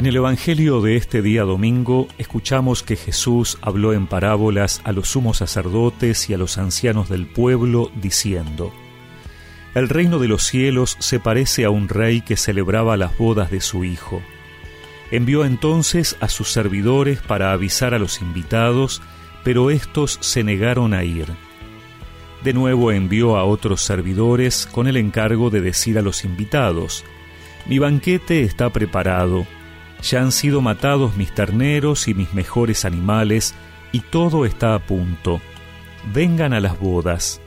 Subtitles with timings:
[0.00, 5.08] En el Evangelio de este día domingo escuchamos que Jesús habló en parábolas a los
[5.08, 8.72] sumos sacerdotes y a los ancianos del pueblo, diciendo,
[9.74, 13.60] El reino de los cielos se parece a un rey que celebraba las bodas de
[13.60, 14.22] su hijo.
[15.10, 19.02] Envió entonces a sus servidores para avisar a los invitados,
[19.44, 21.26] pero éstos se negaron a ir.
[22.42, 27.04] De nuevo envió a otros servidores con el encargo de decir a los invitados,
[27.66, 29.46] Mi banquete está preparado,
[30.02, 33.54] ya han sido matados mis terneros y mis mejores animales,
[33.92, 35.40] y todo está a punto.
[36.12, 37.40] Vengan a las bodas.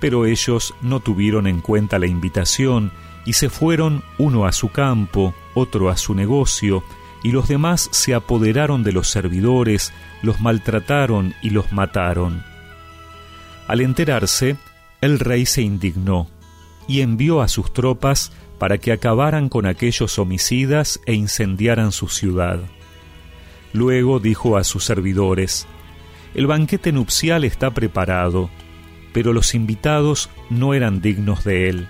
[0.00, 2.92] Pero ellos no tuvieron en cuenta la invitación,
[3.24, 6.84] y se fueron uno a su campo, otro a su negocio,
[7.22, 12.44] y los demás se apoderaron de los servidores, los maltrataron y los mataron.
[13.66, 14.56] Al enterarse,
[15.00, 16.28] el rey se indignó,
[16.88, 22.60] y envió a sus tropas para que acabaran con aquellos homicidas e incendiaran su ciudad.
[23.72, 25.66] Luego dijo a sus servidores,
[26.34, 28.50] El banquete nupcial está preparado,
[29.12, 31.88] pero los invitados no eran dignos de él.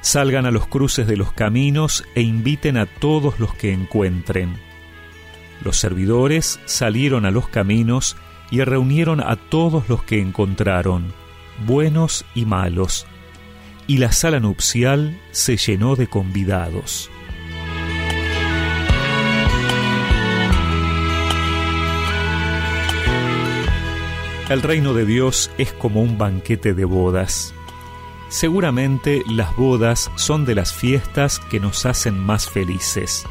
[0.00, 4.54] Salgan a los cruces de los caminos e inviten a todos los que encuentren.
[5.62, 8.16] Los servidores salieron a los caminos
[8.50, 11.12] y reunieron a todos los que encontraron,
[11.66, 13.06] buenos y malos,
[13.86, 17.10] y la sala nupcial se llenó de convidados.
[24.48, 27.54] El reino de Dios es como un banquete de bodas.
[28.28, 33.24] Seguramente las bodas son de las fiestas que nos hacen más felices.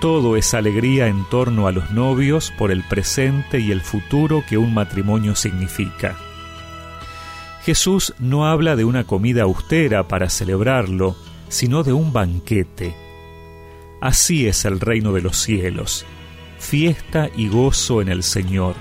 [0.00, 4.58] Todo es alegría en torno a los novios por el presente y el futuro que
[4.58, 6.16] un matrimonio significa.
[7.66, 11.16] Jesús no habla de una comida austera para celebrarlo,
[11.48, 12.94] sino de un banquete.
[14.00, 16.06] Así es el reino de los cielos,
[16.60, 18.76] fiesta y gozo en el Señor.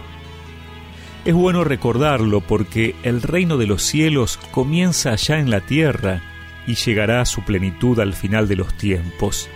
[1.25, 6.22] Es bueno recordarlo porque el reino de los cielos comienza allá en la tierra
[6.67, 9.50] y llegará a su plenitud al final de los tiempos.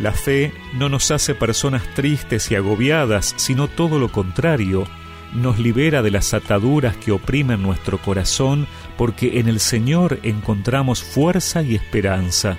[0.00, 4.88] La fe no nos hace personas tristes y agobiadas, sino todo lo contrario,
[5.34, 11.62] nos libera de las ataduras que oprimen nuestro corazón, porque en el Señor encontramos fuerza
[11.62, 12.58] y esperanza.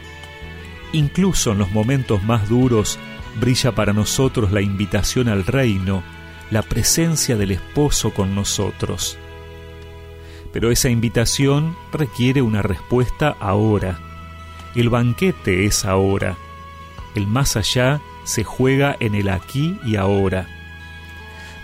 [0.94, 3.00] Incluso en los momentos más duros
[3.40, 6.04] brilla para nosotros la invitación al reino,
[6.50, 9.18] la presencia del esposo con nosotros.
[10.52, 14.00] Pero esa invitación requiere una respuesta ahora.
[14.76, 16.36] El banquete es ahora.
[17.16, 20.61] El más allá se juega en el aquí y ahora.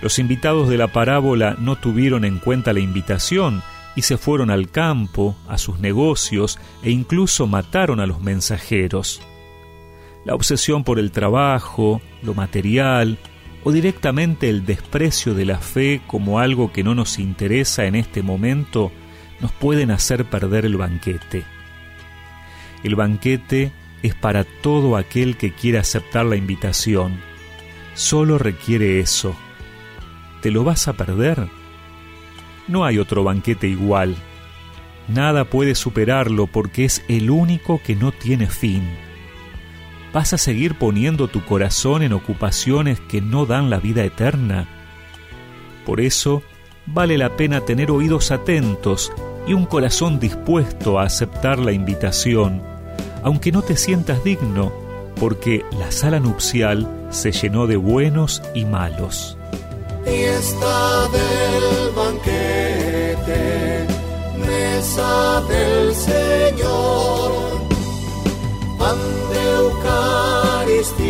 [0.02, 3.63] Los invitados de la parábola no tuvieron en cuenta la invitación
[3.96, 9.22] y se fueron al campo, a sus negocios e incluso mataron a los mensajeros.
[10.24, 13.18] La obsesión por el trabajo, lo material
[13.63, 18.22] o directamente el desprecio de la fe como algo que no nos interesa en este
[18.22, 18.91] momento
[19.41, 21.44] nos pueden hacer perder el banquete.
[22.84, 23.72] El banquete
[24.03, 27.19] es para todo aquel que quiera aceptar la invitación.
[27.96, 29.36] Solo requiere eso
[30.42, 31.48] ¿Te lo vas a perder?
[32.68, 34.16] No hay otro banquete igual.
[35.08, 38.84] Nada puede superarlo porque es el único que no tiene fin.
[40.14, 44.68] ¿Vas a seguir poniendo tu corazón en ocupaciones que no dan la vida eterna?
[45.86, 46.44] Por eso,
[46.86, 49.12] vale la pena tener oídos atentos
[49.48, 52.62] y un corazón dispuesto a aceptar la invitación,
[53.24, 54.74] aunque no te sientas digno,
[55.19, 59.38] porque la sala nupcial se llenó de buenos y malos
[60.07, 63.85] fiesta del banquete,
[64.38, 67.29] mesa del Señor,
[68.79, 69.00] pan
[69.31, 69.40] de
[70.75, 71.07] Eucaristía,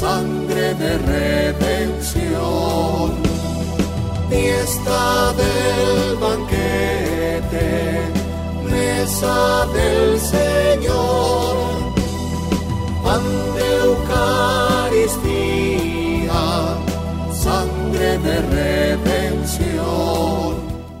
[0.00, 3.08] sangre de redención,
[4.30, 5.00] fiesta
[5.42, 7.68] del banquete,
[8.70, 10.37] mesa del Señor,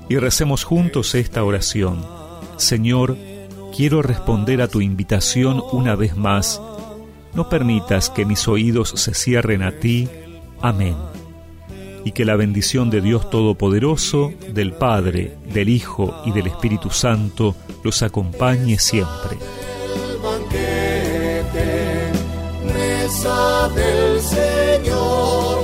[0.08, 2.04] Y recemos juntos esta oración.
[2.56, 3.16] Señor,
[3.76, 6.60] quiero responder a tu invitación una vez más.
[7.34, 10.08] No permitas que mis oídos se cierren a ti.
[10.60, 10.96] Amén.
[12.04, 17.54] Y que la bendición de Dios Todopoderoso, del Padre, del Hijo y del Espíritu Santo
[17.84, 19.36] los acompañe siempre.
[23.74, 25.58] del Señor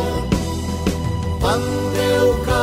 [1.41, 1.61] pan
[1.94, 2.54] de